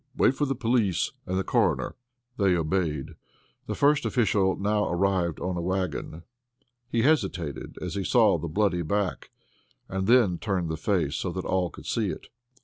Wait 0.17 0.33
for 0.33 0.47
the 0.47 0.55
police 0.55 1.11
and 1.27 1.37
the 1.37 1.43
coroner." 1.43 1.93
They 2.37 2.55
obeyed. 2.55 3.13
The 3.67 3.75
first 3.75 4.03
official 4.03 4.55
now 4.55 4.89
arrived 4.89 5.39
on 5.39 5.57
a 5.57 5.61
wagon. 5.61 6.23
He 6.89 7.03
hesitated 7.03 7.77
as 7.83 7.93
he 7.93 8.03
saw 8.03 8.39
the 8.39 8.47
bloody 8.47 8.81
back; 8.81 9.29
and 9.87 10.07
then 10.07 10.39
turned 10.39 10.69
the 10.69 10.75
face 10.77 11.13
so 11.17 11.31
that 11.33 11.45
all 11.45 11.69
could 11.69 11.85
see 11.85 12.09
it. 12.09 12.29